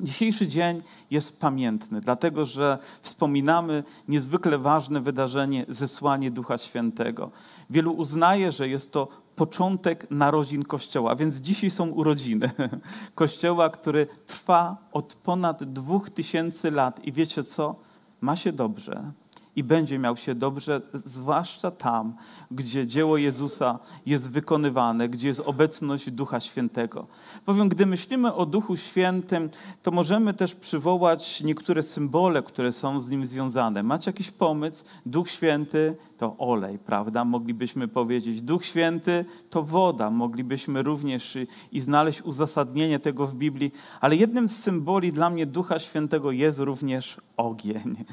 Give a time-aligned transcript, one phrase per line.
[0.00, 7.30] Dzisiejszy dzień jest pamiętny, dlatego że wspominamy niezwykle ważne wydarzenie zesłanie Ducha Świętego.
[7.70, 12.50] Wielu uznaje, że jest to początek narodzin Kościoła, więc dzisiaj są urodziny
[13.14, 17.04] Kościoła, który trwa od ponad dwóch tysięcy lat.
[17.04, 17.76] I wiecie co?
[18.20, 19.12] Ma się dobrze
[19.58, 22.14] i będzie miał się dobrze, zwłaszcza tam,
[22.50, 27.06] gdzie dzieło Jezusa jest wykonywane, gdzie jest obecność Ducha Świętego.
[27.44, 29.50] Powiem, gdy myślimy o Duchu Świętym,
[29.82, 33.82] to możemy też przywołać niektóre symbole, które są z nim związane.
[33.82, 34.84] Macie jakiś pomysł?
[35.06, 37.24] Duch Święty to olej, prawda?
[37.24, 38.42] Moglibyśmy powiedzieć.
[38.42, 40.10] Duch Święty to woda.
[40.10, 41.38] Moglibyśmy również
[41.72, 46.58] i, znaleźć uzasadnienie tego w Biblii, ale jednym z symboli dla mnie Ducha Świętego jest
[46.58, 48.04] również ogień.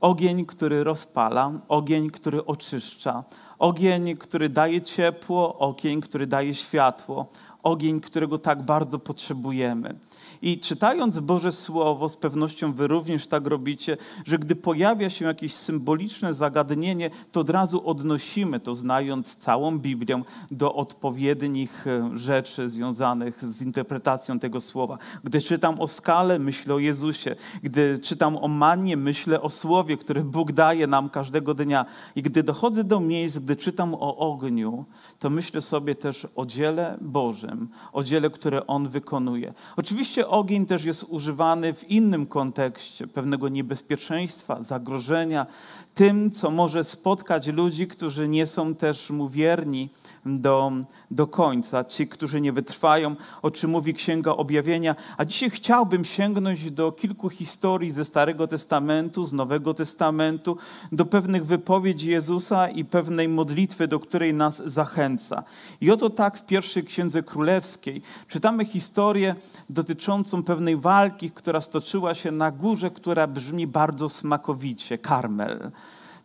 [0.00, 3.24] Ogień, który rozpala, ogień, który oczyszcza,
[3.58, 7.26] ogień, który daje ciepło, ogień, który daje światło,
[7.62, 9.94] ogień, którego tak bardzo potrzebujemy.
[10.42, 15.54] I czytając Boże Słowo, z pewnością wy również tak robicie, że gdy pojawia się jakieś
[15.54, 23.44] symboliczne zagadnienie, to od razu odnosimy to, znając całą Biblię, do odpowiednich e, rzeczy związanych
[23.44, 24.98] z interpretacją tego słowa.
[25.24, 27.36] Gdy czytam o skale, myślę o Jezusie.
[27.62, 31.86] Gdy czytam o mannie, myślę o słowie, które Bóg daje nam każdego dnia.
[32.16, 34.84] I gdy dochodzę do miejsc, gdy czytam o ogniu,
[35.18, 39.54] to myślę sobie też o dziele Bożym, o dziele, które On wykonuje.
[39.76, 45.46] Oczywiście ogień też jest używany w innym kontekście, pewnego niebezpieczeństwa, zagrożenia,
[45.94, 49.88] tym, co może spotkać ludzi, którzy nie są też mu wierni
[50.26, 50.72] do,
[51.10, 54.96] do końca, ci, którzy nie wytrwają, o czym mówi Księga Objawienia.
[55.16, 60.56] A dzisiaj chciałbym sięgnąć do kilku historii ze Starego Testamentu, z Nowego Testamentu,
[60.92, 65.42] do pewnych wypowiedzi Jezusa i pewnej modlitwy, do której nas zachęca.
[65.80, 69.34] I oto tak w pierwszej Księdze Królewskiej czytamy historię
[69.70, 75.70] dotyczącą pewnej walki, która stoczyła się na górze, która brzmi bardzo smakowicie, Karmel.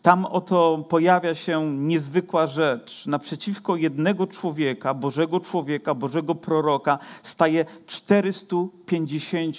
[0.06, 3.06] Tam oto pojawia się niezwykła rzecz.
[3.08, 9.58] Naprzeciwko jednego człowieka, Bożego człowieka, Bożego proroka, staje 450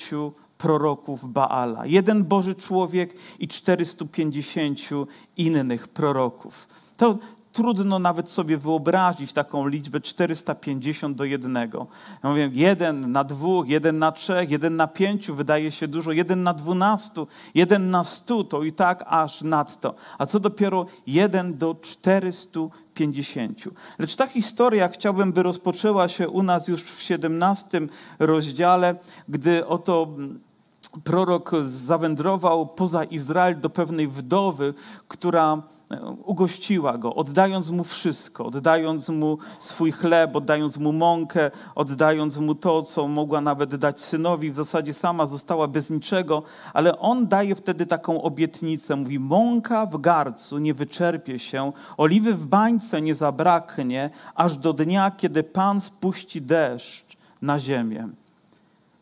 [0.58, 1.86] proroków Baala.
[1.86, 4.78] Jeden Boży człowiek i 450
[5.36, 6.68] innych proroków.
[6.96, 7.18] To
[7.56, 11.86] trudno nawet sobie wyobrazić taką liczbę 450 do jednego.
[12.24, 16.42] Ja mówię, jeden na dwóch, jeden na trzech, jeden na pięciu wydaje się dużo, jeden
[16.42, 19.94] na dwunastu, jeden na stu, to i tak aż nadto.
[20.18, 23.64] A co dopiero jeden do 450.
[23.98, 27.80] Lecz ta historia chciałbym, by rozpoczęła się u nas już w 17
[28.18, 28.94] rozdziale,
[29.28, 30.08] gdy oto
[31.04, 34.74] prorok zawędrował poza Izrael do pewnej wdowy,
[35.08, 35.62] która
[36.24, 42.82] ugościła go, oddając mu wszystko, oddając mu swój chleb, oddając mu mąkę, oddając mu to,
[42.82, 44.50] co mogła nawet dać synowi.
[44.50, 46.42] W zasadzie sama została bez niczego,
[46.72, 48.96] ale on daje wtedy taką obietnicę.
[48.96, 55.10] Mówi: Mąka w garcu nie wyczerpie się, oliwy w bańce nie zabraknie, aż do dnia,
[55.10, 58.08] kiedy Pan spuści deszcz na ziemię.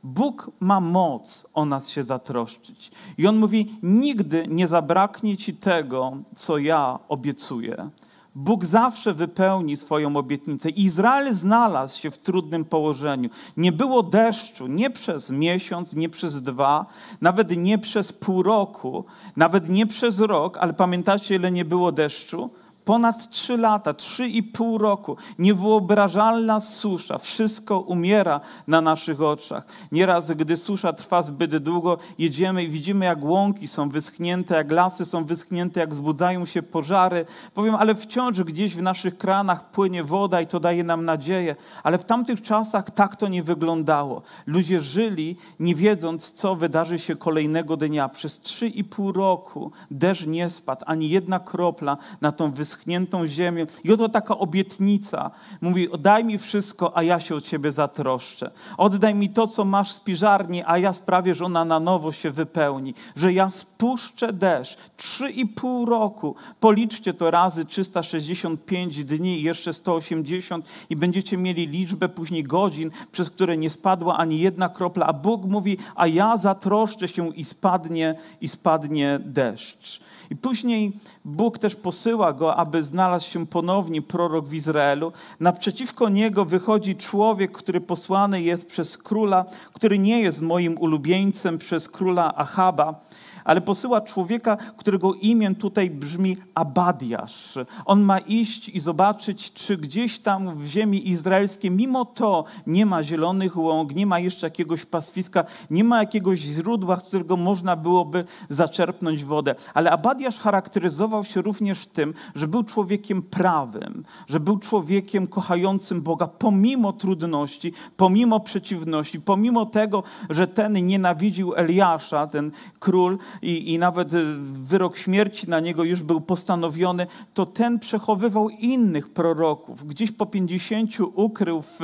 [0.05, 2.91] Bóg ma moc o nas się zatroszczyć.
[3.19, 7.91] I On mówi: Nigdy nie zabraknie ci tego, co ja obiecuję.
[8.35, 10.71] Bóg zawsze wypełni swoją obietnicę.
[10.71, 13.29] Izrael znalazł się w trudnym położeniu.
[13.57, 16.87] Nie było deszczu nie przez miesiąc, nie przez dwa,
[17.21, 19.05] nawet nie przez pół roku,
[19.37, 22.51] nawet nie przez rok, ale pamiętacie, ile nie było deszczu?
[22.85, 29.67] Ponad trzy lata, trzy i pół roku, niewyobrażalna susza, wszystko umiera na naszych oczach.
[29.93, 35.05] Nieraz, gdy susza trwa zbyt długo, jedziemy i widzimy, jak łąki są wyschnięte, jak lasy
[35.05, 37.25] są wyschnięte, jak wzbudzają się pożary.
[37.55, 41.57] Powiem, ale wciąż gdzieś w naszych kranach płynie woda i to daje nam nadzieję.
[41.83, 44.23] Ale w tamtych czasach tak to nie wyglądało.
[44.47, 48.09] Ludzie żyli, nie wiedząc, co wydarzy się kolejnego dnia.
[48.09, 53.27] Przez trzy i pół roku deszcz nie spadł, ani jedna kropla na tą wyschniętą wyschniętą
[53.27, 53.67] ziemię.
[53.85, 55.31] I oto taka obietnica.
[55.61, 58.51] Mówi, oddaj mi wszystko, a ja się o ciebie zatroszczę.
[58.79, 62.31] Oddaj mi to, co masz w spiżarni, a ja sprawię, że ona na nowo się
[62.31, 62.95] wypełni.
[63.17, 64.77] Że ja spuszczę deszcz.
[64.97, 66.35] Trzy i pół roku.
[66.61, 73.31] Policzcie to razy 365 dni i jeszcze 180 i będziecie mieli liczbę później godzin, przez
[73.31, 75.07] które nie spadła ani jedna kropla.
[75.07, 80.01] A Bóg mówi, a ja zatroszczę się i spadnie, i spadnie deszcz.
[80.31, 80.93] I później
[81.25, 85.13] Bóg też posyła go, aby znalazł się ponownie prorok w Izraelu.
[85.41, 91.89] Naprzeciwko niego wychodzi człowiek, który posłany jest przez króla, który nie jest moim ulubieńcem, przez
[91.89, 93.01] króla Achaba,
[93.45, 97.59] ale posyła człowieka, którego imię tutaj brzmi Abadiasz.
[97.85, 103.03] On ma iść i zobaczyć, czy gdzieś tam w ziemi izraelskiej, mimo to nie ma
[103.03, 108.25] zielonych łąk, nie ma jeszcze jakiegoś pastwiska, nie ma jakiegoś źródła, z którego można byłoby
[108.49, 109.55] zaczerpnąć wodę.
[109.75, 116.27] Ale Abadiasz charakteryzował się również tym, że był człowiekiem prawym, że był człowiekiem kochającym Boga
[116.27, 124.13] pomimo trudności, pomimo przeciwności, pomimo tego, że ten nienawidził Eliasza, ten król i, i nawet
[124.43, 129.87] wyrok śmierci na niego już był postanowiony, to ten przechowywał innych proroków.
[129.87, 131.79] Gdzieś po pięćdziesięciu ukrył w,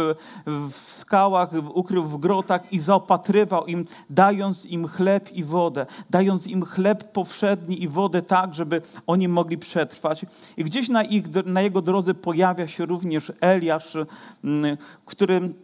[0.46, 6.64] w skałach, ukrył w grotach i zaopatrywał im, dając im chleb i wodę, dając im
[6.64, 10.26] chleb powszedni i wodę tak, żeby oni mogli przetrwać.
[10.56, 13.96] I gdzieś na, ich, na jego drodze pojawia się również Eliasz,
[14.44, 15.54] mm, który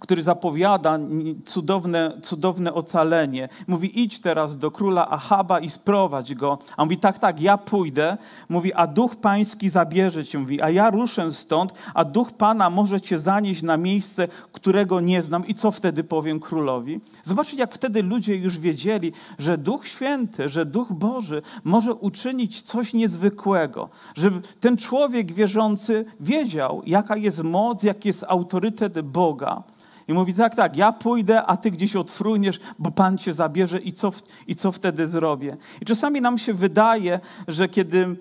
[0.00, 0.98] który zapowiada
[1.44, 3.48] cudowne, cudowne ocalenie.
[3.66, 6.58] Mówi, idź teraz do króla Ahaba i sprowadź go.
[6.76, 8.16] A on mówi, tak, tak, ja pójdę.
[8.48, 10.38] Mówi, a duch pański zabierze cię.
[10.38, 15.22] Mówi, a ja ruszę stąd, a duch pana może cię zanieść na miejsce, którego nie
[15.22, 15.46] znam.
[15.46, 17.00] I co wtedy powiem królowi?
[17.22, 22.92] Zobaczcie, jak wtedy ludzie już wiedzieli, że duch święty, że duch Boży może uczynić coś
[22.92, 23.88] niezwykłego.
[24.14, 29.62] Żeby ten człowiek wierzący wiedział, jaka jest moc, jaki jest autorytet Boga.
[30.10, 33.92] I mówi, tak, tak, ja pójdę, a ty gdzieś odfruniesz, bo Pan cię zabierze i
[33.92, 34.12] co,
[34.46, 35.56] i co wtedy zrobię?
[35.80, 38.16] I czasami nam się wydaje, że kiedy,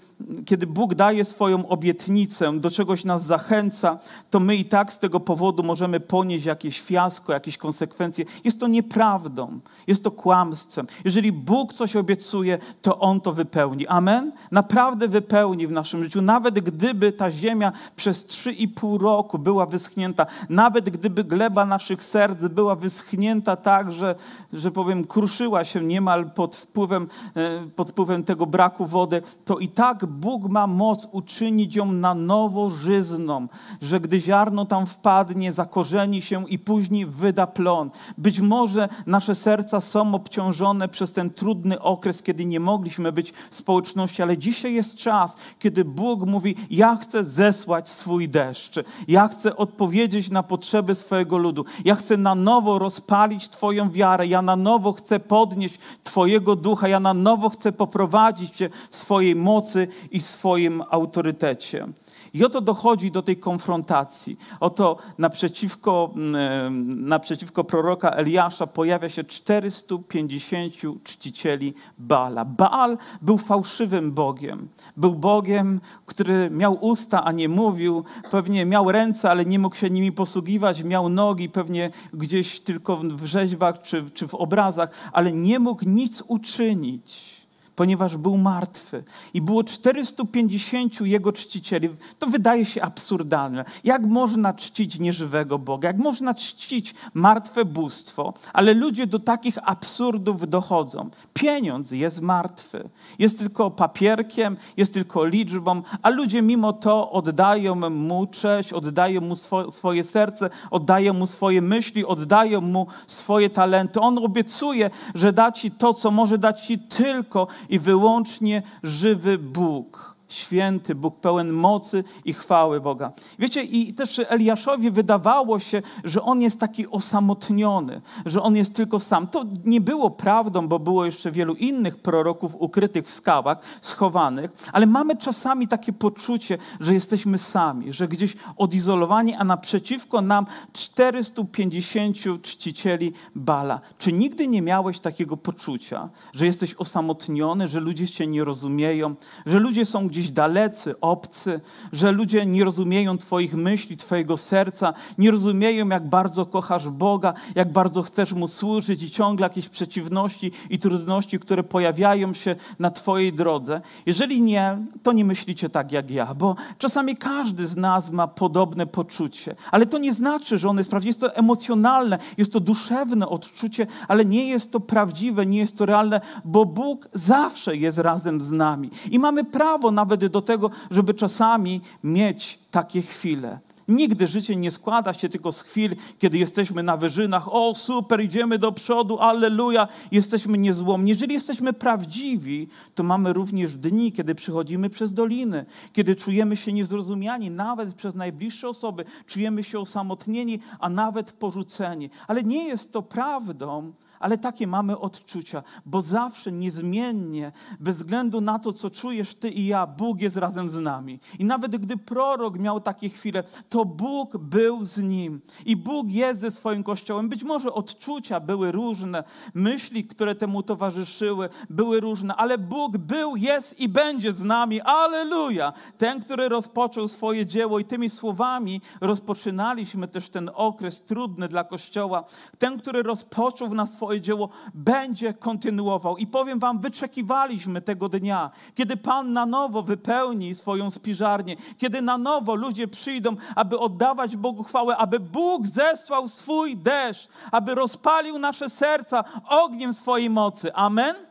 [0.45, 3.99] kiedy Bóg daje swoją obietnicę, do czegoś nas zachęca,
[4.29, 8.25] to my i tak z tego powodu możemy ponieść jakieś fiasko, jakieś konsekwencje.
[8.43, 10.87] Jest to nieprawdą, jest to kłamstwem.
[11.05, 13.87] Jeżeli Bóg coś obiecuje, to On to wypełni.
[13.87, 14.31] Amen?
[14.51, 16.21] Naprawdę wypełni w naszym życiu.
[16.21, 21.78] Nawet gdyby ta ziemia przez trzy i pół roku była wyschnięta, nawet gdyby gleba na
[21.79, 24.15] naszych serc była wyschnięta tak, że,
[24.53, 29.67] że powiem, kruszyła się niemal pod wpływem, e, pod wpływem tego braku wody, to i
[29.67, 33.47] tak Bóg ma moc uczynić ją na nowo żyzną,
[33.81, 37.91] że gdy ziarno tam wpadnie, zakorzeni się i później wyda plon.
[38.17, 43.55] Być może nasze serca są obciążone przez ten trudny okres, kiedy nie mogliśmy być w
[43.55, 48.75] społeczności, ale dzisiaj jest czas, kiedy Bóg mówi: Ja chcę zesłać swój deszcz,
[49.07, 51.65] ja chcę odpowiedzieć na potrzeby swojego ludu.
[51.85, 54.27] Ja chcę na nowo rozpalić Twoją wiarę.
[54.27, 56.87] Ja na nowo chcę podnieść Twojego ducha.
[56.87, 61.87] Ja na nowo chcę poprowadzić Cię w swojej mocy i swoim autorytecie.
[62.33, 64.37] I oto dochodzi do tej konfrontacji.
[64.59, 70.73] Oto naprzeciwko, mm, naprzeciwko proroka Eliasza pojawia się 450
[71.03, 72.45] czcicieli Baala.
[72.45, 74.69] Baal był fałszywym Bogiem.
[74.97, 78.03] Był Bogiem, który miał usta, a nie mówił.
[78.31, 80.83] Pewnie miał ręce, ale nie mógł się nimi posługiwać.
[80.83, 86.23] Miał nogi, pewnie gdzieś tylko w rzeźbach czy, czy w obrazach, ale nie mógł nic
[86.27, 87.38] uczynić
[87.79, 89.03] ponieważ był martwy.
[89.33, 91.89] I było 450 jego czcicieli.
[92.19, 93.65] To wydaje się absurdalne.
[93.83, 95.87] Jak można czcić nieżywego Boga?
[95.87, 98.33] Jak można czcić martwe bóstwo?
[98.53, 101.09] Ale ludzie do takich absurdów dochodzą.
[101.33, 102.89] Pieniądz jest martwy.
[103.19, 109.35] Jest tylko papierkiem, jest tylko liczbą, a ludzie mimo to oddają mu cześć, oddają mu
[109.35, 113.99] swo swoje serce, oddają mu swoje myśli, oddają mu swoje talenty.
[113.99, 120.08] On obiecuje, że da ci to, co może dać ci tylko i wyłącznie żywy Bóg
[120.29, 123.11] święty, Bóg pełen mocy i chwały Boga.
[123.39, 128.99] Wiecie, i też Eliaszowi wydawało się, że on jest taki osamotniony, że on jest tylko
[128.99, 129.27] sam.
[129.27, 134.85] To nie było prawdą, bo było jeszcze wielu innych proroków ukrytych w skałach, schowanych, ale
[134.85, 143.13] mamy czasami takie poczucie, że jesteśmy sami, że gdzieś odizolowani, a naprzeciwko nam 450 czcicieli
[143.35, 143.81] Bala.
[143.97, 149.15] Czy nigdy nie miałeś takiego poczucia, że jesteś osamotniony, że ludzie cię nie rozumieją,
[149.45, 151.59] że ludzie są gdzieś gdzieś dalecy, obcy,
[151.91, 157.71] że ludzie nie rozumieją Twoich myśli, Twojego serca, nie rozumieją, jak bardzo kochasz Boga, jak
[157.71, 163.33] bardzo chcesz Mu służyć i ciągle jakieś przeciwności i trudności, które pojawiają się na Twojej
[163.33, 163.81] drodze.
[164.05, 168.87] Jeżeli nie, to nie myślicie tak jak ja, bo czasami każdy z nas ma podobne
[168.87, 171.09] poczucie, ale to nie znaczy, że ono jest prawdziwe.
[171.09, 175.85] Jest to emocjonalne, jest to duszewne odczucie, ale nie jest to prawdziwe, nie jest to
[175.85, 180.71] realne, bo Bóg zawsze jest razem z nami i mamy prawo na nawet do tego,
[180.91, 183.59] żeby czasami mieć takie chwile.
[183.87, 187.53] Nigdy życie nie składa się tylko z chwil, kiedy jesteśmy na wyżynach.
[187.53, 191.09] O, super, idziemy do przodu, alleluja, jesteśmy niezłomni.
[191.09, 197.51] Jeżeli jesteśmy prawdziwi, to mamy również dni, kiedy przychodzimy przez doliny, kiedy czujemy się niezrozumiani,
[197.51, 202.09] nawet przez najbliższe osoby, czujemy się osamotnieni, a nawet porzuceni.
[202.27, 208.59] Ale nie jest to prawdą, ale takie mamy odczucia, bo zawsze niezmiennie, bez względu na
[208.59, 211.19] to, co czujesz ty i ja, Bóg jest razem z nami.
[211.39, 215.41] I nawet gdy prorok miał takie chwile, to Bóg był z nim.
[215.65, 217.29] I Bóg jest ze swoim kościołem.
[217.29, 219.23] Być może odczucia były różne,
[219.53, 224.81] myśli, które temu towarzyszyły, były różne, ale Bóg był, jest i będzie z nami.
[224.81, 225.73] Aleluja!
[225.97, 232.23] Ten, który rozpoczął swoje dzieło i tymi słowami rozpoczynaliśmy też ten okres trudny dla Kościoła.
[232.57, 236.17] Ten, który rozpoczął na swoje dzieło, będzie kontynuował.
[236.17, 242.17] I powiem wam, wyczekiwaliśmy tego dnia, kiedy Pan na nowo wypełni swoją spiżarnię, kiedy na
[242.17, 248.69] nowo ludzie przyjdą, aby oddawać Bogu chwałę, aby Bóg zesłał swój deszcz, aby rozpalił nasze
[248.69, 250.73] serca ogniem swojej mocy.
[250.73, 251.28] Amen?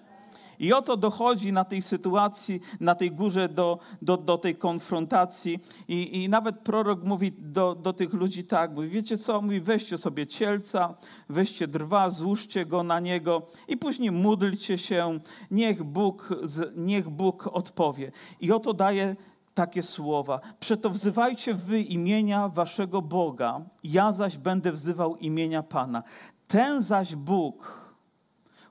[0.61, 5.59] I oto dochodzi na tej sytuacji, na tej górze do, do, do tej konfrontacji.
[5.89, 9.99] I, I nawet prorok mówi do, do tych ludzi tak, mówi, wiecie co, mówi, weźcie
[9.99, 10.95] sobie cielca,
[11.29, 16.29] weźcie drwa, złóżcie go na niego i później módlcie się, niech Bóg,
[16.77, 18.13] niech Bóg odpowie.
[18.41, 19.17] I oto daje
[19.59, 20.41] takie słowa.
[20.61, 26.03] Przeto wzywajcie wy imienia waszego Boga, ja zaś będę wzywał imienia Pana.
[26.47, 27.89] Ten zaś Bóg,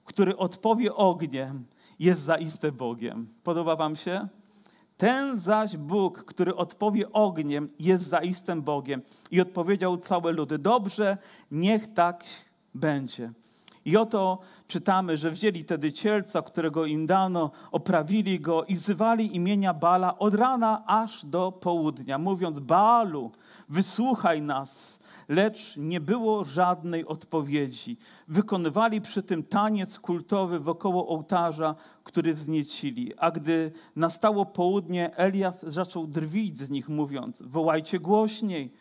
[0.05, 1.65] który odpowie ogniem,
[1.99, 3.27] jest zaiste Bogiem.
[3.43, 4.27] Podoba Wam się?
[4.97, 9.01] Ten zaś Bóg, który odpowie ogniem, jest zaistym Bogiem.
[9.31, 11.17] I odpowiedział całe ludy: Dobrze,
[11.51, 12.23] niech tak
[12.75, 13.31] będzie.
[13.85, 19.73] I oto czytamy, że wzięli tedy cielca, którego im dano, oprawili go i wzywali imienia
[19.73, 23.31] Bala od rana aż do południa, mówiąc: Balu,
[23.69, 27.97] wysłuchaj nas lecz nie było żadnej odpowiedzi.
[28.27, 33.13] Wykonywali przy tym taniec kultowy wokoło ołtarza, który wzniecili.
[33.17, 38.73] A gdy nastało południe, Elias zaczął drwić z nich, mówiąc: Wołajcie głośniej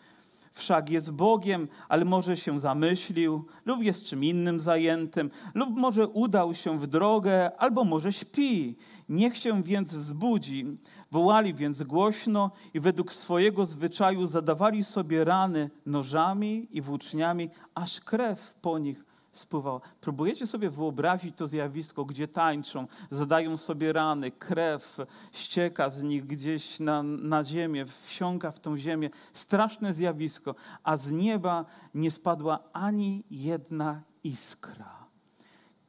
[0.56, 6.54] wszak jest Bogiem, ale może się zamyślił, lub jest czym innym zajętym, lub może udał
[6.54, 8.76] się w drogę, albo może śpi.
[9.08, 10.78] Niech się więc wzbudzi.
[11.10, 18.54] Wołali więc głośno i według swojego zwyczaju zadawali sobie rany nożami i włóczniami, aż krew
[18.54, 19.05] po nich
[19.38, 19.80] spływała.
[20.00, 24.98] Próbujecie sobie wyobrazić to zjawisko, gdzie tańczą, zadają sobie rany, krew
[25.32, 29.10] ścieka z nich gdzieś na, na ziemię, wsiąka w tą ziemię.
[29.32, 31.64] Straszne zjawisko, a z nieba
[31.94, 35.06] nie spadła ani jedna iskra.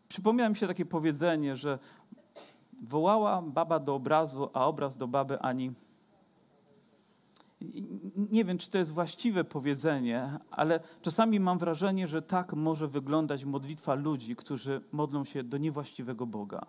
[0.09, 1.79] Przypomina mi się takie powiedzenie, że
[2.81, 5.71] wołała baba do obrazu, a obraz do baby ani
[8.15, 13.45] nie wiem, czy to jest właściwe powiedzenie, ale czasami mam wrażenie, że tak może wyglądać
[13.45, 16.65] modlitwa ludzi, którzy modlą się do niewłaściwego Boga.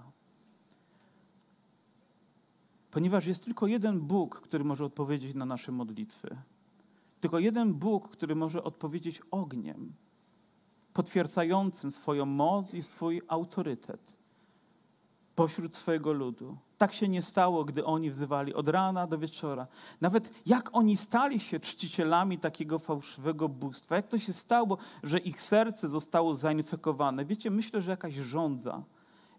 [2.90, 6.37] Ponieważ jest tylko jeden Bóg, który może odpowiedzieć na nasze modlitwy.
[7.21, 9.92] Tylko jeden Bóg, który może odpowiedzieć ogniem,
[10.92, 14.18] potwierdzającym swoją moc i swój autorytet
[15.38, 16.57] pośród swojego ludu.
[16.78, 19.66] Tak się nie stało, gdy oni wzywali od rana do wieczora.
[20.00, 25.42] Nawet jak oni stali się czcicielami takiego fałszywego bóstwa, jak to się stało, że ich
[25.42, 27.25] serce zostało zainfekowane.
[27.25, 28.83] Wiecie, myślę, że jakaś rządza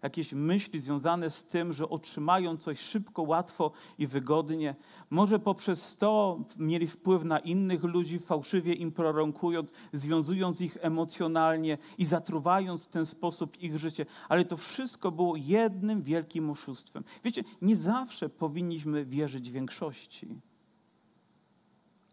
[0.02, 4.74] jakieś myśli związane z tym, że otrzymają coś szybko, łatwo i wygodnie.
[5.10, 12.04] Może poprzez to mieli wpływ na innych ludzi, fałszywie im prorąkując, związując ich emocjonalnie i
[12.04, 14.06] zatruwając w ten sposób ich życie.
[14.28, 17.04] Ale to wszystko było jednym wielkim oszustwem.
[17.24, 20.40] Wiecie, nie zawsze powinniśmy wierzyć większości,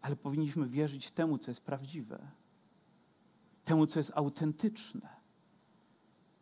[0.00, 2.18] ale powinniśmy wierzyć temu, co jest prawdziwe,
[3.64, 5.17] temu, co jest autentyczne.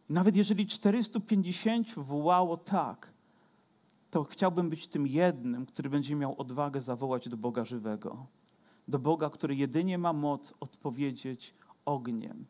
[0.08, 3.12] Nawet jeżeli 450 wołało tak,
[4.10, 8.26] to chciałbym być tym jednym, który będzie miał odwagę zawołać do Boga żywego.
[8.88, 12.46] Do Boga, który jedynie ma moc odpowiedzieć ogniem.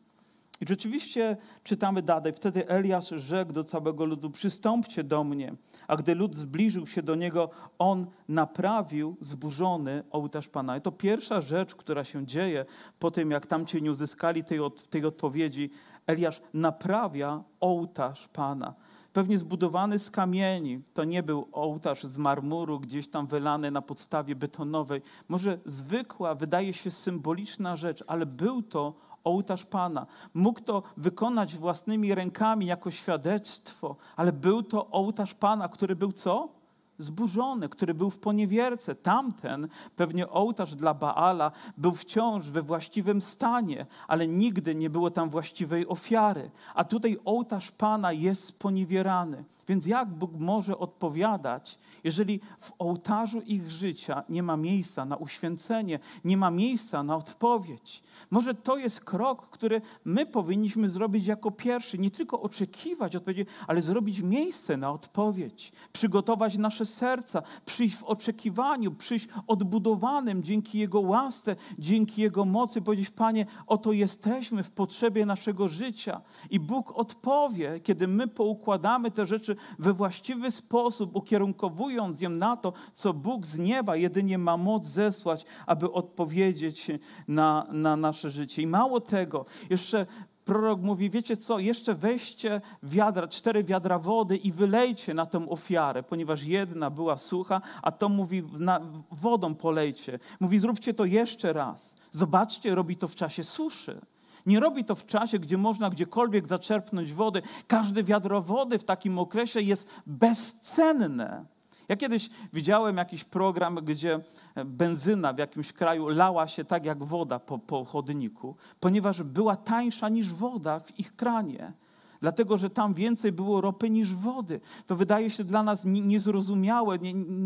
[0.61, 2.33] I rzeczywiście czytamy dalej.
[2.33, 5.55] Wtedy Eliasz rzekł do całego ludu: Przystąpcie do mnie.
[5.87, 7.49] A gdy lud zbliżył się do niego,
[7.79, 10.77] on naprawił zburzony ołtarz Pana.
[10.77, 12.65] I to pierwsza rzecz, która się dzieje
[12.99, 15.69] po tym, jak tamci nie uzyskali tej, od, tej odpowiedzi.
[16.07, 18.73] Eliasz naprawia ołtarz Pana.
[19.13, 20.81] Pewnie zbudowany z kamieni.
[20.93, 25.01] To nie był ołtarz z marmuru, gdzieś tam wylany na podstawie betonowej.
[25.27, 30.05] Może zwykła, wydaje się symboliczna rzecz, ale był to ołtarz Pana.
[30.33, 36.56] Mógł to wykonać własnymi rękami jako świadectwo, ale był to ołtarz Pana, który był co?
[36.97, 38.95] Zburzony, który był w poniewierce.
[38.95, 45.29] Tamten, pewnie ołtarz dla Baala, był wciąż we właściwym stanie, ale nigdy nie było tam
[45.29, 46.51] właściwej ofiary.
[46.75, 49.43] A tutaj ołtarz Pana jest sponiewierany.
[49.67, 55.99] Więc jak Bóg może odpowiadać, jeżeli w ołtarzu ich życia nie ma miejsca na uświęcenie,
[56.25, 58.03] nie ma miejsca na odpowiedź?
[58.31, 61.97] Może to jest krok, który my powinniśmy zrobić jako pierwszy.
[61.97, 65.71] Nie tylko oczekiwać odpowiedzi, ale zrobić miejsce na odpowiedź.
[65.93, 72.81] Przygotować nasze serca, przyjść w oczekiwaniu, przyjść odbudowanym dzięki Jego łasce, dzięki Jego mocy.
[72.81, 76.21] Powiedzieć, Panie, oto jesteśmy w potrzebie naszego życia.
[76.49, 82.73] I Bóg odpowie, kiedy my poukładamy te rzeczy we właściwy sposób, ukierunkowując je na to,
[82.93, 86.91] co Bóg z nieba jedynie ma moc zesłać, aby odpowiedzieć
[87.27, 88.61] na, na nasze życie.
[88.61, 90.05] I mało tego, jeszcze
[90.47, 96.03] prorok mówi, wiecie co, jeszcze weźcie wiadra, cztery wiadra wody i wylejcie na tę ofiarę,
[96.03, 100.19] ponieważ jedna była sucha, a to mówi, na, wodą polejcie.
[100.39, 101.95] Mówi, zróbcie to jeszcze raz.
[102.11, 104.01] Zobaczcie, robi to w czasie suszy.
[104.47, 107.41] Nie robi to w czasie, gdzie można gdziekolwiek zaczerpnąć wody.
[107.67, 111.45] Każde wiadro wody w takim okresie jest bezcenne.
[111.89, 114.19] Ja kiedyś widziałem jakiś program, gdzie
[114.65, 120.09] benzyna w jakimś kraju lała się tak jak woda po, po chodniku, ponieważ była tańsza
[120.09, 121.73] niż woda w ich kranie
[122.21, 124.59] dlatego że tam więcej było ropy niż wody.
[124.85, 126.99] To wydaje się dla nas niezrozumiałe,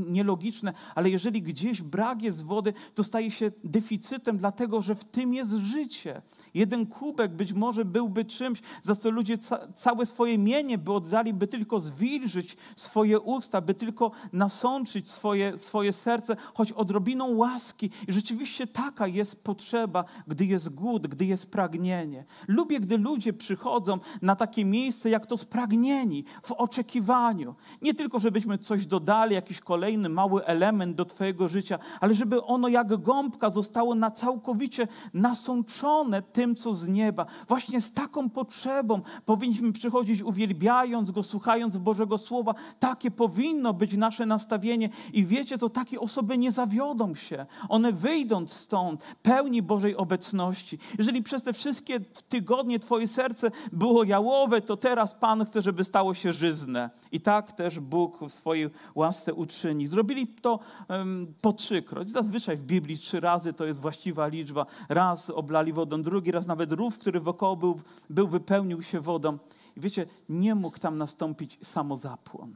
[0.08, 5.34] nielogiczne, ale jeżeli gdzieś brak jest wody, to staje się deficytem, dlatego że w tym
[5.34, 6.22] jest życie.
[6.54, 11.34] Jeden kubek być może byłby czymś, za co ludzie ca całe swoje mienie by oddali,
[11.34, 17.90] by tylko zwilżyć swoje usta, by tylko nasączyć swoje, swoje serce, choć odrobiną łaski.
[18.08, 22.26] I rzeczywiście taka jest potrzeba, gdy jest głód, gdy jest pragnienie.
[22.48, 27.56] Lubię, gdy ludzie przychodzą na takie takie miejsce jak to spragnieni, w oczekiwaniu.
[27.82, 32.68] Nie tylko, żebyśmy coś dodali, jakiś kolejny mały element do Twojego życia, ale żeby ono
[32.68, 37.26] jak gąbka zostało na całkowicie nasączone tym, co z nieba.
[37.48, 42.54] Właśnie z taką potrzebą powinniśmy przychodzić, uwielbiając Go, słuchając Bożego Słowa.
[42.80, 44.90] Takie powinno być nasze nastawienie.
[45.14, 47.46] I wiecie co, takie osoby nie zawiodą się.
[47.70, 50.80] One wyjdą stąd pełni Bożej obecności.
[50.98, 52.00] Jeżeli przez te wszystkie
[52.30, 56.90] tygodnie Twoje serce było jałowe, to teraz Pan chce, żeby stało się żyzne.
[57.12, 59.88] I tak też Bóg w swojej łasce uczyni.
[59.88, 62.12] Zrobili to um, po trzykroć.
[62.12, 64.66] Zazwyczaj w Biblii trzy razy to jest właściwa liczba.
[64.90, 67.80] Raz oblali wodą, drugi raz nawet rów, który wokoło był,
[68.10, 69.38] był wypełnił się wodą.
[69.78, 72.54] I wiecie, nie mógł tam nastąpić samozapłon.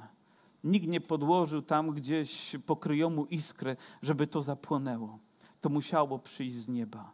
[0.64, 5.20] Nikt nie podłożył tam gdzieś pokryjomu iskry, żeby to zapłonęło.
[5.62, 7.12] To musiało przyjść z nieba.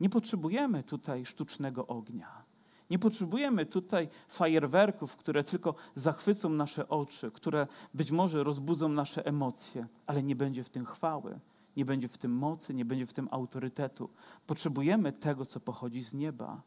[0.00, 2.43] Nie potrzebujemy tutaj sztucznego ognia.
[2.94, 9.86] Nie potrzebujemy tutaj fajerwerków, które tylko zachwycą nasze oczy, które być może rozbudzą nasze emocje,
[10.06, 11.40] ale nie będzie w tym chwały,
[11.76, 14.10] nie będzie w tym mocy, nie będzie w tym autorytetu.
[14.46, 16.62] Potrzebujemy tego, co pochodzi z nieba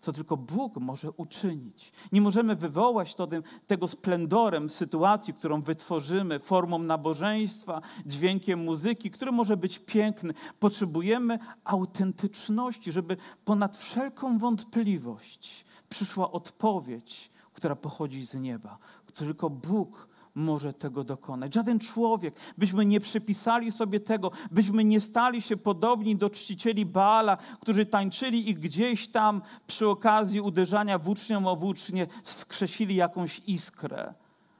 [0.00, 1.92] co tylko Bóg może uczynić.
[2.12, 3.28] Nie możemy wywołać to,
[3.66, 10.34] tego splendorem sytuacji, którą wytworzymy, formą nabożeństwa, dźwiękiem muzyki, który może być piękny.
[10.60, 18.78] Potrzebujemy autentyczności, żeby ponad wszelką wątpliwość przyszła odpowiedź, która pochodzi z nieba.
[19.14, 21.54] Tylko Bóg może tego dokonać.
[21.54, 27.36] Żaden człowiek, byśmy nie przypisali sobie tego, byśmy nie stali się podobni do czcicieli Baala,
[27.60, 34.14] którzy tańczyli i gdzieś tam przy okazji uderzania włócznią o włócznie wskrzesili jakąś iskrę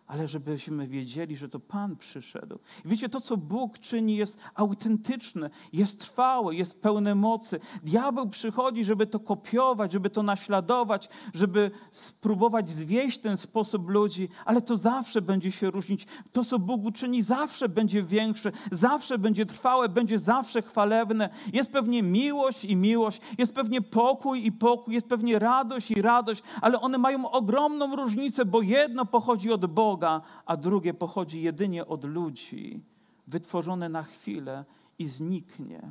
[0.08, 2.58] ale żebyśmy wiedzieli, że to Pan przyszedł.
[2.84, 7.60] Wiecie, to co Bóg czyni jest autentyczne, jest trwałe, jest pełne mocy.
[7.82, 14.62] Diabeł przychodzi, żeby to kopiować, żeby to naśladować, żeby spróbować zwieść ten sposób ludzi, ale
[14.62, 16.06] to zawsze będzie się różnić.
[16.32, 21.28] To, co Bóg uczyni, zawsze będzie większe, zawsze będzie trwałe, będzie zawsze chwalebne.
[21.52, 26.42] Jest pewnie miłość i miłość, jest pewnie pokój i pokój, jest pewnie radość i radość,
[26.60, 31.86] ale one mają ogromną różnicę, bo jedno pochodzi od Boga, Boga, a drugie pochodzi jedynie
[31.86, 32.80] od ludzi,
[33.26, 34.64] wytworzone na chwilę
[34.98, 35.82] i zniknie.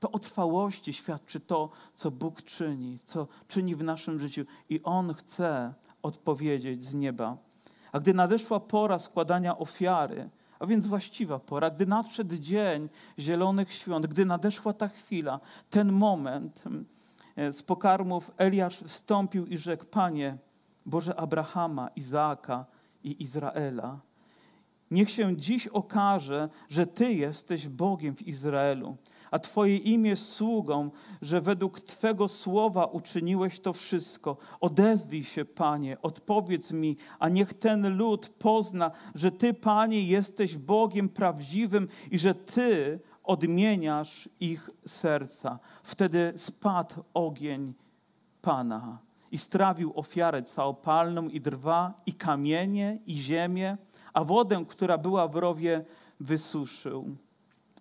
[0.00, 5.14] To o trwałości świadczy to, co Bóg czyni, co czyni w naszym życiu i On
[5.14, 7.36] chce odpowiedzieć z nieba.
[7.92, 14.06] A gdy nadeszła pora składania ofiary, a więc właściwa pora, gdy nadszedł dzień zielonych świąt,
[14.06, 16.64] gdy nadeszła ta chwila, ten moment,
[17.36, 20.38] e, z pokarmów Eliasz wstąpił i rzekł: Panie,
[20.86, 22.73] Boże Abrahama, Izaaka
[23.04, 24.00] i Izraela.
[24.90, 28.96] Niech się dziś okaże, że Ty jesteś Bogiem w Izraelu,
[29.30, 30.90] a Twoje imię sługą,
[31.22, 34.36] że według Twego słowa uczyniłeś to wszystko.
[34.60, 41.08] Odezwij się, Panie, odpowiedz mi, a niech ten lud pozna, że Ty, Panie, jesteś Bogiem
[41.08, 45.58] prawdziwym i że Ty odmieniasz ich serca.
[45.82, 47.74] Wtedy spadł ogień
[48.42, 48.98] Pana
[49.34, 53.76] i strawił ofiarę całopalną i drwa, i kamienie, i ziemię,
[54.12, 55.84] a wodę, która była w rowie,
[56.20, 57.16] wysuszył.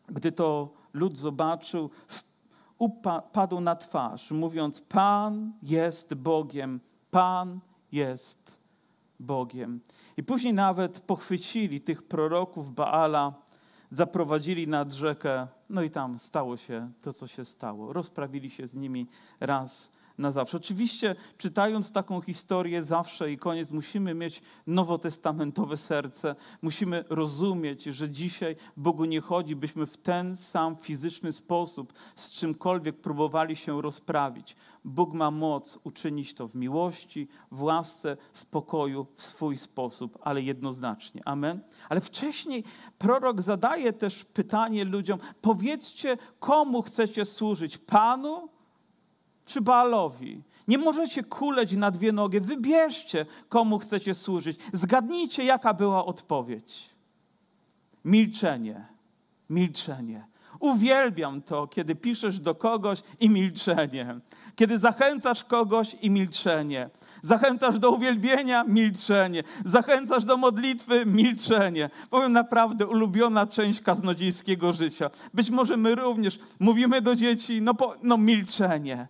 [0.08, 1.90] Gdy to lud zobaczył,
[2.78, 6.80] upadł na twarz, mówiąc: Pan jest Bogiem,
[7.12, 7.60] Pan
[7.92, 8.60] jest
[9.20, 9.80] Bogiem.
[10.18, 13.34] I później nawet pochwycili tych proroków Baala,
[13.92, 17.94] zaprowadzili nad rzekę, no i tam stało się to, co się stało.
[17.94, 19.08] Rozprawili się z nimi
[19.40, 20.58] raz na zawsze.
[20.58, 26.36] Oczywiście, czytając taką historię zawsze i koniec, musimy mieć nowotestamentowe serce.
[26.62, 33.02] Musimy rozumieć, że dzisiaj Bogu nie chodzi, byśmy w ten sam fizyczny sposób z czymkolwiek
[33.02, 34.56] próbowali się rozprawić.
[34.86, 40.42] Bóg ma moc uczynić to w miłości, w łasce, w pokoju, w swój sposób, ale
[40.42, 41.22] jednoznacznie.
[41.26, 41.60] Amen.
[41.90, 42.64] Ale wcześniej
[42.98, 47.78] prorok zadaje też pytanie ludziom: powiedzcie, komu chcecie służyć?
[47.78, 48.53] Panu
[49.46, 50.44] czy Baalowi.
[50.68, 52.40] Nie możecie kuleć na dwie nogi.
[52.40, 54.58] Wybierzcie, komu chcecie służyć.
[54.74, 56.90] Zgadnijcie, jaka była odpowiedź.
[58.06, 58.86] Milczenie.
[59.50, 60.28] Milczenie.
[60.60, 64.20] Uwielbiam to, kiedy piszesz do kogoś i milczenie.
[64.56, 66.90] Kiedy zachęcasz kogoś i milczenie.
[67.24, 69.44] Zachęcasz do uwielbienia, milczenie.
[69.66, 71.90] Zachęcasz do modlitwy, milczenie.
[72.10, 75.10] Powiem naprawdę, ulubiona część kaznodziejskiego życia.
[75.34, 79.08] Być może my również mówimy do dzieci, no, po, no milczenie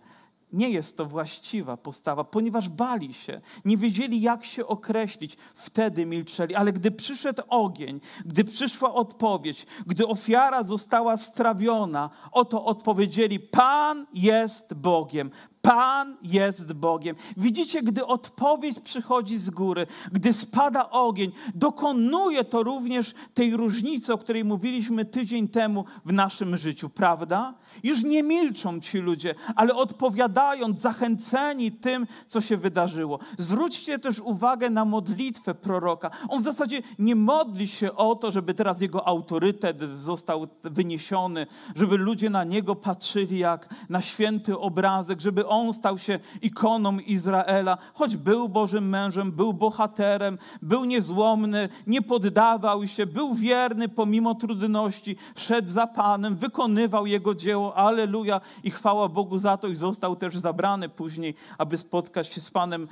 [0.54, 6.54] nie jest to właściwa postawa, ponieważ bali się, nie wiedzieli jak się określić, wtedy milczeli.
[6.54, 14.74] Ale gdy przyszedł ogień, gdy przyszła odpowiedź, gdy ofiara została strawiona, oto odpowiedzieli: Pan jest
[14.74, 15.30] Bogiem,
[15.64, 17.16] Pan jest Bogiem.
[17.36, 24.18] Widzicie, gdy odpowiedź przychodzi z góry, gdy spada ogień, dokonuje to również tej różnicy, o
[24.18, 27.54] której mówiliśmy tydzień temu w naszym życiu, prawda?
[27.82, 33.18] Już nie milczą ci ludzie, ale odpowiadając, zachęceni tym, co się wydarzyło.
[33.38, 36.10] Zwróćcie też uwagę na modlitwę proroka.
[36.28, 41.96] On w zasadzie nie modli się o to, żeby teraz jego autorytet został wyniesiony, żeby
[41.96, 48.16] ludzie na niego patrzyli jak na święty obrazek, żeby on stał się ikoną Izraela, choć
[48.16, 55.68] był Bożym mężem, był bohaterem, był niezłomny, nie poddawał się, był wierny pomimo trudności, szedł
[55.68, 60.88] za Panem, wykonywał Jego dzieło, aleluja i chwała Bogu za to i został też zabrany
[60.88, 62.88] później, aby spotkać się z Panem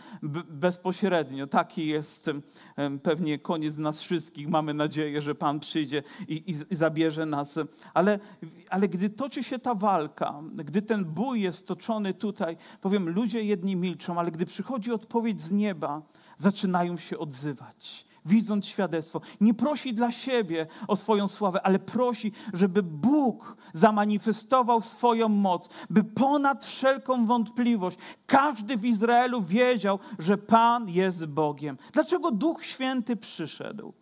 [0.50, 1.46] bezpośrednio.
[1.46, 2.30] Taki jest
[3.02, 4.48] pewnie koniec nas wszystkich.
[4.48, 7.58] Mamy nadzieję, że Pan przyjdzie i, i, i zabierze nas.
[7.94, 8.18] Ale,
[8.70, 13.76] ale gdy toczy się ta walka, gdy ten bój jest toczony tutaj, powiem, ludzie jedni
[13.76, 16.02] milczą, ale gdy przychodzi odpowiedź z nieba,
[16.38, 19.20] zaczynają się odzywać widząc świadectwo.
[19.40, 26.04] Nie prosi dla siebie o swoją sławę, ale prosi, żeby Bóg zamanifestował swoją moc, by
[26.04, 31.78] ponad wszelką wątpliwość każdy w Izraelu wiedział, że Pan jest Bogiem.
[31.92, 33.92] Dlaczego Duch Święty przyszedł?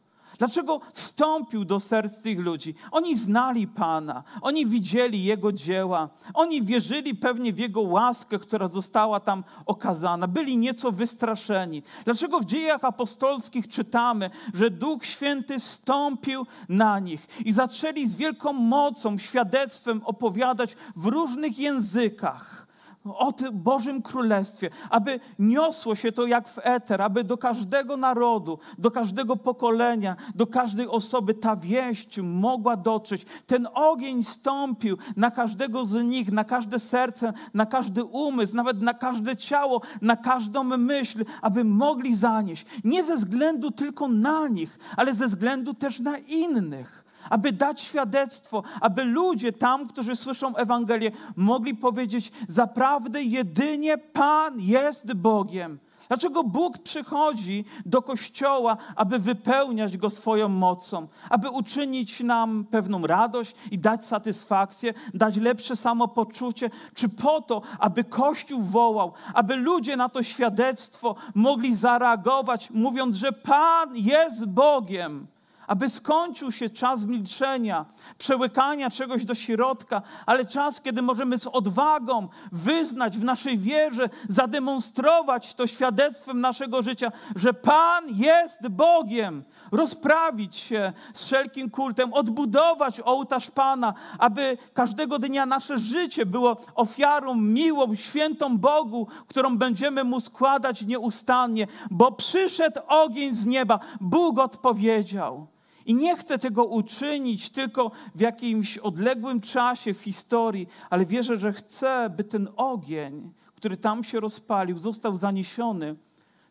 [0.41, 2.75] Dlaczego wstąpił do serc tych ludzi?
[2.91, 9.21] Oni znali Pana, oni widzieli Jego dzieła, oni wierzyli pewnie w Jego łaskę, która została
[9.21, 11.83] tam okazana, byli nieco wystraszeni.
[12.05, 18.53] Dlaczego w dziejach apostolskich czytamy, że Duch Święty stąpił na nich i zaczęli z wielką
[18.53, 22.60] mocą, świadectwem opowiadać w różnych językach?
[23.05, 28.59] O tym Bożym Królestwie, aby niosło się to jak w eter, aby do każdego narodu,
[28.79, 33.27] do każdego pokolenia, do każdej osoby ta wieść mogła dotrzeć.
[33.47, 38.95] Ten ogień stąpił na każdego z nich, na każde serce, na każdy umysł, nawet na
[38.95, 42.67] każde ciało, na każdą myśl, aby mogli zanieść.
[42.85, 47.00] Nie ze względu tylko na nich, ale ze względu też na innych
[47.31, 55.15] aby dać świadectwo, aby ludzie tam, którzy słyszą Ewangelię, mogli powiedzieć: Zaprawdę jedynie Pan jest
[55.15, 55.79] Bogiem.
[56.11, 63.55] Dlaczego Bóg przychodzi do kościoła, aby wypełniać go swoją mocą, aby uczynić nam pewną radość
[63.71, 70.09] i dać satysfakcję, dać lepsze samopoczucie, czy po to, aby Kościół wołał, aby ludzie na
[70.09, 75.27] to świadectwo mogli zareagować, mówiąc, że Pan jest Bogiem
[75.71, 77.87] aby skończył się czas milczenia,
[78.19, 85.55] przełykania czegoś do środka, ale czas, kiedy możemy z odwagą wyznać w naszej wierze, zademonstrować
[85.55, 93.51] to świadectwem naszego życia, że Pan jest Bogiem, rozprawić się z wszelkim kultem, odbudować ołtarz
[93.51, 100.83] Pana, aby każdego dnia nasze życie było ofiarą miłą, świętą Bogu, którą będziemy Mu składać
[100.83, 105.60] nieustannie, bo przyszedł ogień z nieba, Bóg odpowiedział.
[105.91, 111.53] I nie chcę tego uczynić tylko w jakimś odległym czasie w historii, ale wierzę, że
[111.53, 115.97] chcę, by ten ogień, który tam się rozpalił, został zaniesiony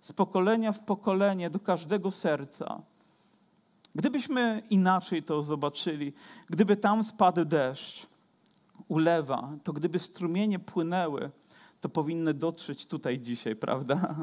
[0.01, 2.81] z pokolenia w pokolenie do każdego serca.
[3.95, 6.13] Gdybyśmy inaczej to zobaczyli,
[6.49, 8.07] gdyby tam spadł deszcz,
[8.87, 11.31] ulewa, to gdyby strumienie płynęły,
[11.81, 14.15] to powinny dotrzeć tutaj dzisiaj, prawda?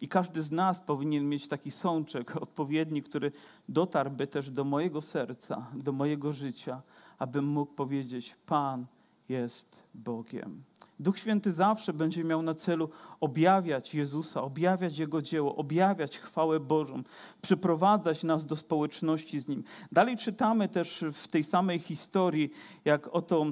[0.00, 3.32] I każdy z nas powinien mieć taki sączek odpowiedni, który
[3.68, 6.82] dotarłby też do mojego serca, do mojego życia,
[7.18, 8.86] abym mógł powiedzieć: Pan
[9.28, 10.62] jest Bogiem.
[11.00, 17.02] Duch Święty zawsze będzie miał na celu objawiać Jezusa, objawiać Jego dzieło, objawiać chwałę Bożą,
[17.42, 19.64] przyprowadzać nas do społeczności z Nim.
[19.92, 22.50] Dalej czytamy też w tej samej historii,
[22.84, 23.46] jak oto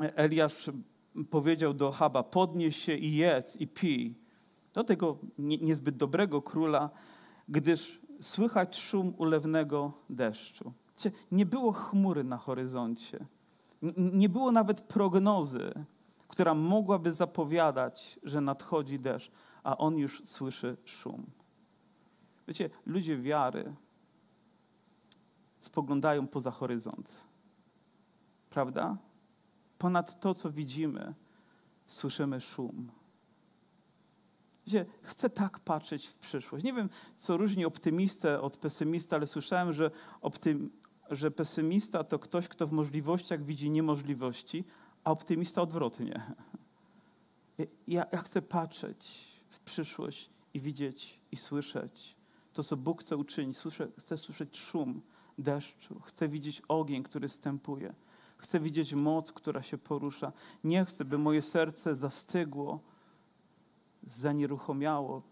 [0.00, 0.70] Eliasz
[1.30, 4.25] powiedział do Haba: podnieś się i jedz i pij.
[4.76, 6.90] Do tego niezbyt dobrego króla,
[7.48, 10.72] gdyż słychać szum ulewnego deszczu.
[11.32, 13.26] Nie było chmury na horyzoncie.
[13.96, 15.72] Nie było nawet prognozy,
[16.28, 19.30] która mogłaby zapowiadać, że nadchodzi deszcz,
[19.62, 21.26] a on już słyszy szum.
[22.48, 23.74] Wiecie, ludzie wiary
[25.58, 27.24] spoglądają poza horyzont.
[28.50, 28.96] Prawda?
[29.78, 31.14] Ponad to, co widzimy,
[31.86, 32.90] słyszymy szum.
[34.66, 36.64] Wiecie, chcę tak patrzeć w przyszłość.
[36.64, 40.70] Nie wiem, co różni optymistę od pesymista, ale słyszałem, że, optym,
[41.10, 44.64] że pesymista to ktoś, kto w możliwościach widzi niemożliwości,
[45.04, 46.34] a optymista odwrotnie.
[47.88, 52.16] Ja, ja chcę patrzeć w przyszłość i widzieć i słyszeć
[52.52, 53.58] to, co Bóg chce uczynić.
[53.58, 55.02] Słyszę, chcę słyszeć szum
[55.38, 57.94] deszczu, chcę widzieć ogień, który stępuje.
[58.38, 60.32] Chcę widzieć moc, która się porusza.
[60.64, 62.80] Nie chcę, by moje serce zastygło,
[64.06, 65.22] zanieruchomiało,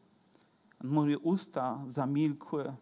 [0.82, 2.74] moje usta zamilkły,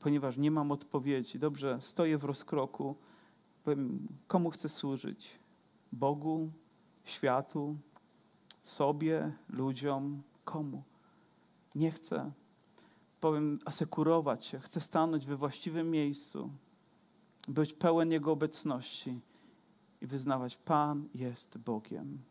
[0.00, 1.38] ponieważ nie mam odpowiedzi.
[1.38, 2.96] Dobrze, stoję w rozkroku.
[3.64, 5.38] Powiem, komu chcę służyć?
[5.92, 6.50] Bogu,
[7.04, 7.76] światu,
[8.62, 10.82] sobie, ludziom, komu?
[11.74, 12.32] Nie chcę.
[13.20, 14.58] Powiem, asekurować się.
[14.58, 16.50] Chcę stanąć we właściwym miejscu,
[17.48, 19.20] być pełen Jego obecności
[20.00, 22.29] i wyznawać: Pan jest Bogiem.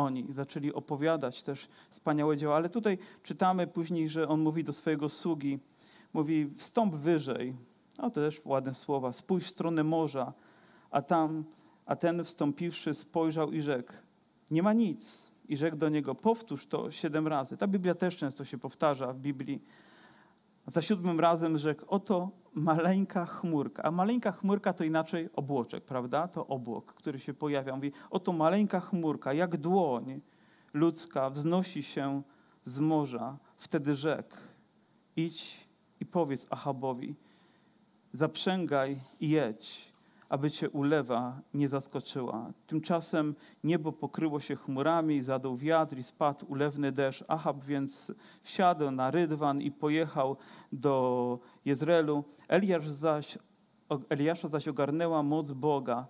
[0.00, 5.08] Oni zaczęli opowiadać też wspaniałe dzieła, ale tutaj czytamy później, że on mówi do swojego
[5.08, 5.58] sługi,
[6.12, 7.54] mówi: Wstąp wyżej.
[7.98, 9.12] No to też ładne słowa.
[9.12, 10.32] Spójrz w stronę morza,
[10.90, 11.44] a tam,
[11.86, 13.92] a ten wstąpiwszy spojrzał i rzekł:
[14.50, 15.30] Nie ma nic.
[15.48, 17.56] I rzekł do niego: Powtórz to siedem razy.
[17.56, 19.62] Ta Biblia też często się powtarza w Biblii.
[20.70, 23.82] Za siódmym razem rzekł: Oto maleńka chmurka.
[23.82, 26.28] A maleńka chmurka to inaczej obłoczek, prawda?
[26.28, 27.76] To obłok, który się pojawia.
[27.76, 30.20] Mówi: Oto maleńka chmurka, jak dłoń
[30.74, 32.22] ludzka, wznosi się
[32.64, 33.38] z morza.
[33.56, 34.36] Wtedy rzekł:
[35.16, 35.68] Idź
[36.00, 37.16] i powiedz Ahabowi:
[38.12, 39.89] Zaprzęgaj i jedź
[40.30, 42.52] aby cię ulewa nie zaskoczyła.
[42.66, 47.24] Tymczasem niebo pokryło się chmurami, zadał wiatr i spadł ulewny deszcz.
[47.28, 48.12] Ahab więc
[48.42, 50.36] wsiadł na rydwan i pojechał
[50.72, 52.24] do Jezreelu.
[52.48, 53.38] Eliasz zaś,
[54.08, 56.06] Eliasza zaś ogarnęła moc Boga,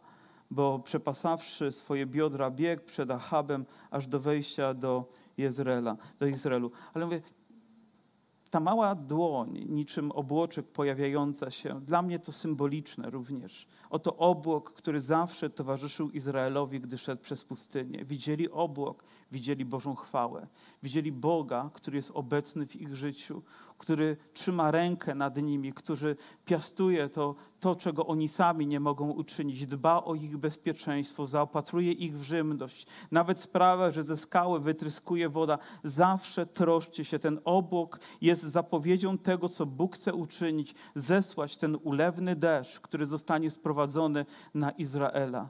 [0.51, 5.05] bo przepasawszy swoje biodra biegł przed Ahabem aż do wejścia do
[5.39, 6.71] Jezreela, do Izraelu.
[6.95, 7.21] Ale mówię,
[8.51, 13.67] ta mała dłoń, niczym obłoczek pojawiająca się, dla mnie to symboliczne również.
[13.91, 18.05] Oto obłok, który zawsze towarzyszył Izraelowi, gdy szedł przez pustynię.
[18.05, 20.47] Widzieli obłok, widzieli Bożą chwałę.
[20.83, 23.43] Widzieli Boga, który jest obecny w ich życiu,
[23.79, 29.67] który trzyma rękę nad nimi, który piastuje to, to, czego oni sami nie mogą uczynić,
[29.67, 32.87] dba o ich bezpieczeństwo, zaopatruje ich w żywność.
[33.11, 37.19] Nawet sprawia, że ze skały wytryskuje woda, zawsze troszczy się.
[37.19, 43.51] Ten obłok jest zapowiedzią tego, co Bóg chce uczynić, zesłać ten ulewny deszcz, który zostanie
[43.51, 45.49] sprowadzony na Izraela.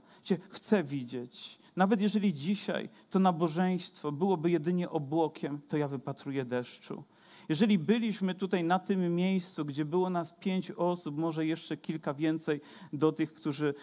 [0.51, 7.05] Chcę widzieć nawet jeżeli dzisiaj to nabożeństwo byłoby jedynie obłokiem, to ja wypatruję deszczu.
[7.51, 12.61] Jeżeli byliśmy tutaj na tym miejscu, gdzie było nas pięć osób, może jeszcze kilka więcej
[12.93, 13.75] do tych, którzy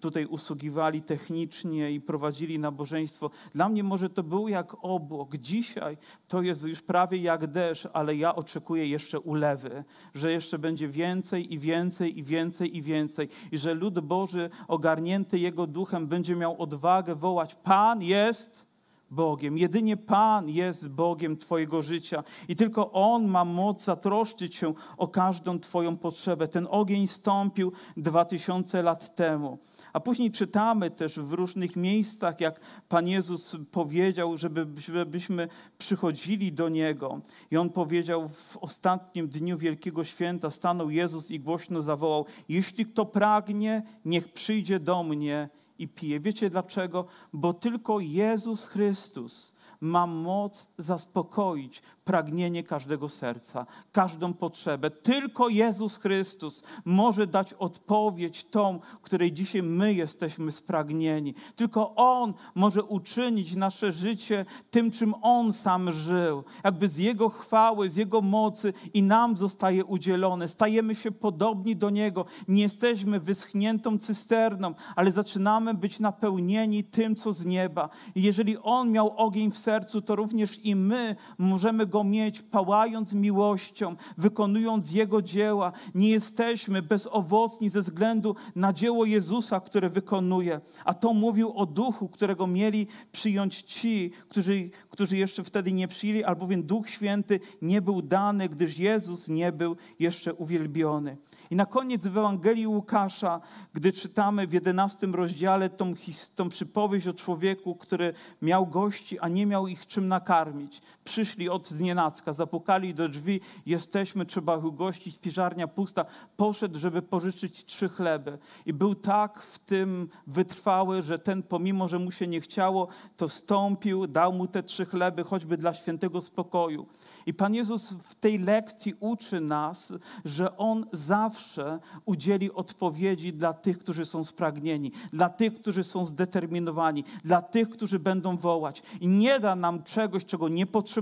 [0.00, 5.36] tutaj usługiwali technicznie i prowadzili nabożeństwo, dla mnie może to był jak obłok.
[5.36, 5.96] Dzisiaj
[6.28, 9.84] to jest już prawie jak deszcz, ale ja oczekuję jeszcze ulewy,
[10.14, 15.38] że jeszcze będzie więcej i więcej i więcej i więcej i że lud Boży ogarnięty
[15.38, 18.65] Jego duchem będzie miał odwagę wołać: Pan jest
[19.10, 19.58] Bogiem.
[19.58, 25.60] Jedynie Pan jest Bogiem Twojego życia i tylko On ma moc zatroszczyć się o każdą
[25.60, 26.48] Twoją potrzebę.
[26.48, 29.58] Ten ogień stąpił dwa tysiące lat temu.
[29.92, 36.68] A później czytamy też w różnych miejscach, jak Pan Jezus powiedział, żeby, żebyśmy przychodzili do
[36.68, 37.20] Niego.
[37.50, 43.06] I On powiedział w ostatnim dniu Wielkiego Święta, stanął Jezus i głośno zawołał, jeśli kto
[43.06, 46.20] pragnie, niech przyjdzie do mnie i pije.
[46.20, 47.04] Wiecie dlaczego?
[47.32, 54.90] Bo tylko Jezus Chrystus ma moc zaspokoić pragnienie każdego serca, każdą potrzebę.
[54.90, 61.34] Tylko Jezus Chrystus może dać odpowiedź tą, której dzisiaj my jesteśmy spragnieni.
[61.56, 66.44] Tylko On może uczynić nasze życie tym, czym On sam żył.
[66.64, 70.48] Jakby z Jego chwały, z Jego mocy i nam zostaje udzielone.
[70.48, 72.24] Stajemy się podobni do Niego.
[72.48, 77.88] Nie jesteśmy wyschniętą cysterną, ale zaczynamy być napełnieni tym, co z nieba.
[78.14, 83.14] I jeżeli On miał ogień w sercu, to również i my możemy go mieć, pałając
[83.14, 85.72] miłością, wykonując Jego dzieła.
[85.94, 90.60] Nie jesteśmy bezowocni ze względu na dzieło Jezusa, które wykonuje.
[90.84, 96.24] A to mówił o duchu, którego mieli przyjąć ci, którzy, którzy jeszcze wtedy nie przyjęli,
[96.24, 101.16] albowiem Duch Święty nie był dany, gdyż Jezus nie był jeszcze uwielbiony.
[101.50, 103.40] I na koniec w Ewangelii Łukasza,
[103.72, 105.94] gdy czytamy w jedenastym rozdziale tą,
[106.34, 110.80] tą przypowieść o człowieku, który miał gości, a nie miał ich czym nakarmić.
[111.06, 116.04] Przyszli od znienacka, zapukali do drzwi, jesteśmy, trzeba ich ugościć, piżarnia pusta.
[116.36, 118.38] Poszedł, żeby pożyczyć trzy chleby.
[118.66, 123.28] I był tak w tym wytrwały, że ten, pomimo, że mu się nie chciało, to
[123.28, 126.86] stąpił, dał mu te trzy chleby, choćby dla świętego spokoju.
[127.26, 129.92] I Pan Jezus w tej lekcji uczy nas,
[130.24, 137.04] że On zawsze udzieli odpowiedzi dla tych, którzy są spragnieni, dla tych, którzy są zdeterminowani,
[137.24, 138.82] dla tych, którzy będą wołać.
[139.00, 140.95] I nie da nam czegoś, czego nie potrzebujemy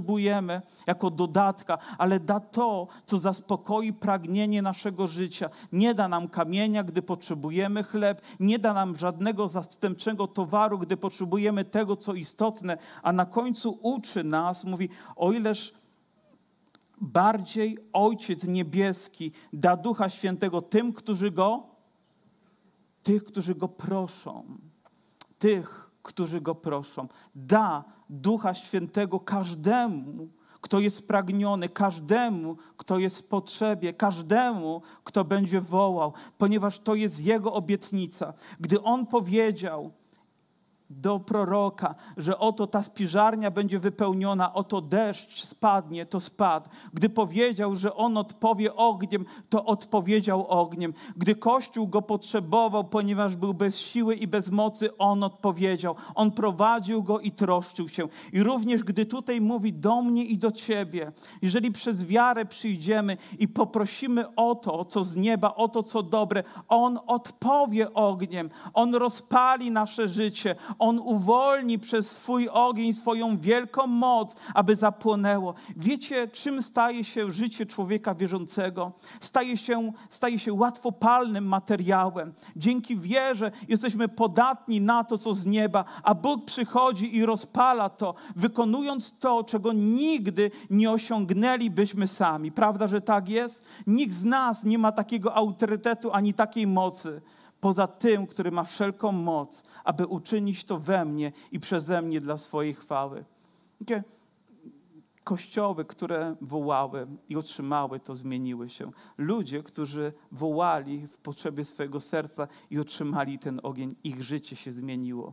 [0.87, 5.51] jako dodatka, ale da to, co zaspokoi pragnienie naszego życia.
[5.73, 11.65] Nie da nam kamienia, gdy potrzebujemy chleb, nie da nam żadnego zastępczego towaru, gdy potrzebujemy
[11.65, 15.75] tego, co istotne, a na końcu uczy nas, mówi, o ileż
[17.01, 21.67] bardziej Ojciec Niebieski da Ducha Świętego tym, którzy Go,
[23.03, 24.45] tych, którzy Go proszą.
[25.39, 27.09] Tych, którzy Go proszą.
[27.35, 30.29] Da Ducha Świętego każdemu,
[30.61, 37.27] kto jest spragniony, każdemu, kto jest w potrzebie, każdemu, kto będzie wołał, ponieważ to jest
[37.27, 38.33] Jego obietnica.
[38.61, 39.93] Gdy On powiedział,
[40.90, 46.68] do proroka, że oto ta spiżarnia będzie wypełniona, oto deszcz spadnie, to spadł.
[46.92, 50.94] Gdy powiedział, że on odpowie ogniem, to odpowiedział ogniem.
[51.16, 55.94] Gdy Kościół go potrzebował, ponieważ był bez siły i bez mocy, on odpowiedział.
[56.14, 58.09] On prowadził go i troszczył się.
[58.33, 63.49] I również gdy tutaj mówi do mnie i do ciebie, jeżeli przez wiarę przyjdziemy i
[63.49, 68.51] poprosimy o to, co z nieba, o to, co dobre, on odpowie ogniem.
[68.75, 70.57] On rozpali nasze życie.
[70.79, 75.55] On uwolni przez swój ogień swoją wielką moc, aby zapłonęło.
[75.77, 78.93] Wiecie, czym staje się życie człowieka wierzącego?
[79.21, 82.33] Staje się, staje się łatwopalnym materiałem.
[82.57, 88.15] Dzięki wierze jesteśmy podatni na to, co z nieba, a Bóg przychodzi i rozpala to,
[88.37, 92.53] wykonując to, czego nigdy nie osiągnęlibyśmy sami.
[92.53, 93.65] Prawda, że tak jest?
[93.87, 97.23] Nikt z nas nie ma takiego autorytetu ani takiej mocy
[97.64, 102.38] poza tym, który ma wszelką moc, aby uczynić to we mnie i przeze mnie dla
[102.38, 103.24] swojej chwały.
[103.79, 104.03] Takie
[105.24, 108.90] kościoły, które wołały i otrzymały to, zmieniły się.
[109.18, 115.33] Ludzie, którzy wołali w potrzebie swojego serca i otrzymali ten ogień, ich życie się zmieniło.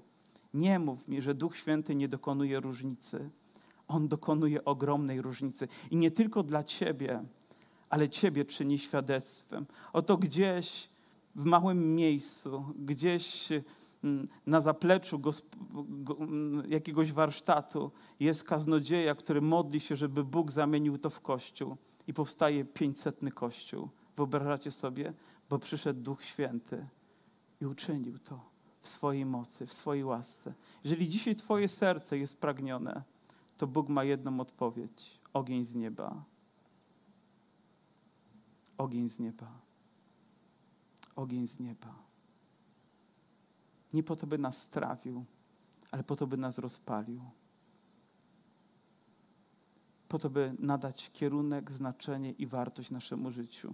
[0.53, 3.29] Nie mów mi, że Duch Święty nie dokonuje różnicy.
[3.87, 5.67] On dokonuje ogromnej różnicy.
[5.91, 7.23] I nie tylko dla Ciebie,
[7.89, 9.65] ale Ciebie czyni świadectwem.
[9.93, 10.91] Oto gdzieś
[11.35, 13.49] w małym miejscu, gdzieś
[14.03, 15.21] mm, na zapleczu
[16.19, 22.13] mm, jakiegoś warsztatu jest kaznodzieja, który modli się, żeby Bóg zamienił to w kościół i
[22.13, 23.89] powstaje pięćsetny kościół.
[24.17, 25.13] Wyobrażacie sobie?
[25.49, 26.87] Bo przyszedł Duch Święty
[27.61, 28.39] i uczynił to
[28.81, 30.53] w swojej mocy, w swojej łasce.
[30.83, 33.03] Jeżeli dzisiaj Twoje serce jest pragnione,
[33.57, 36.23] to Bóg ma jedną odpowiedź: ogień z nieba.
[38.77, 39.70] Ogień z nieba
[41.15, 41.95] ogień z nieba.
[43.93, 45.26] Nie po to, by nas strawił,
[45.91, 47.21] ale po to, by nas rozpalił.
[50.08, 53.74] Po to, by nadać kierunek, znaczenie i wartość naszemu życiu.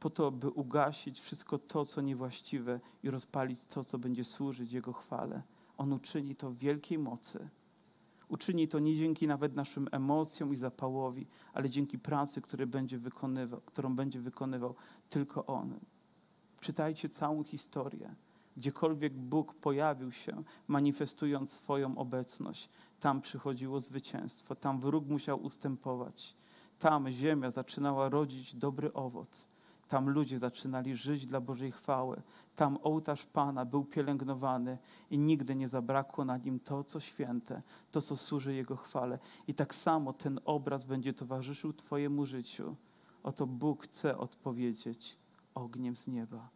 [0.00, 4.92] Po to, by ugasić wszystko to, co niewłaściwe i rozpalić to, co będzie służyć Jego
[4.92, 5.42] chwale.
[5.76, 7.48] On uczyni to w wielkiej mocy.
[8.28, 12.98] Uczyni to nie dzięki nawet naszym emocjom i zapałowi, ale dzięki pracy, będzie
[13.66, 14.74] którą będzie wykonywał
[15.08, 15.78] tylko On.
[16.66, 18.14] Czytajcie całą historię.
[18.56, 22.68] Gdziekolwiek Bóg pojawił się, manifestując swoją obecność,
[23.00, 26.36] tam przychodziło zwycięstwo, tam wróg musiał ustępować.
[26.78, 29.48] Tam ziemia zaczynała rodzić dobry owoc.
[29.88, 32.22] Tam ludzie zaczynali żyć dla Bożej chwały.
[32.56, 34.78] Tam ołtarz Pana był pielęgnowany
[35.10, 39.18] i nigdy nie zabrakło na nim to, co święte, to, co służy Jego chwale.
[39.48, 42.76] I tak samo ten obraz będzie towarzyszył Twojemu życiu.
[43.22, 45.16] Oto Bóg chce odpowiedzieć
[45.54, 46.55] ogniem z nieba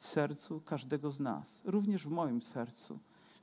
[0.00, 2.98] w sercu każdego z nas, również w moim sercu.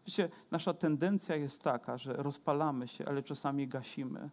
[0.06, 4.30] Wiecie, nasza tendencja jest taka, że rozpalamy się, ale czasami gasimy.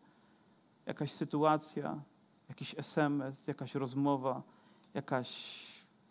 [0.86, 2.00] Jakaś sytuacja,
[2.48, 4.42] jakiś SMS, jakaś rozmowa,
[4.94, 5.62] jakaś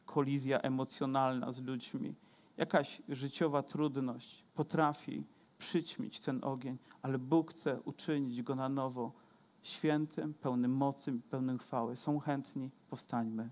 [0.06, 2.16] kolizja emocjonalna z ludźmi,
[2.58, 5.24] jakaś życiowa trudność potrafi
[5.58, 9.12] przyćmić ten ogień, ale Bóg chce uczynić go na nowo
[9.62, 11.96] świętym, pełnym mocy, pełnym chwały.
[11.96, 12.70] Są chętni?
[12.90, 13.50] Powstańmy.